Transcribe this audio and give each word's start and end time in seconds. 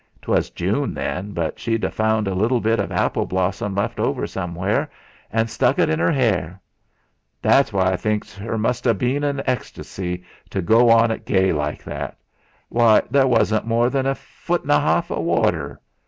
'Twas 0.23 0.49
June 0.49 0.95
then, 0.95 1.31
but 1.31 1.59
she'd 1.59 1.83
afound 1.83 2.27
a 2.27 2.33
little 2.33 2.59
bit 2.59 2.79
of 2.79 2.91
apple 2.91 3.23
blossom 3.27 3.75
left 3.75 3.99
over 3.99 4.25
somewheres, 4.25 4.87
and 5.31 5.47
stuck 5.47 5.77
et 5.77 5.91
in 5.91 6.01
'er 6.01 6.11
'.ir. 6.11 6.59
That's 7.39 7.71
why 7.71 7.91
I 7.91 7.97
thinks 7.97 8.41
'er 8.41 8.57
must 8.57 8.87
abeen 8.87 9.17
in 9.17 9.23
an 9.39 9.43
extarsy, 9.45 10.23
to 10.49 10.59
go 10.59 10.87
to 10.87 11.13
et 11.13 11.23
gay, 11.23 11.53
like 11.53 11.83
that. 11.83 12.17
Why! 12.69 13.03
there 13.11 13.27
wasn't 13.27 13.67
more 13.67 13.91
than 13.91 14.07
a 14.07 14.15
fute 14.15 14.63
and 14.63 14.71
'arf 14.71 15.11
o' 15.11 15.19
watter. 15.19 15.79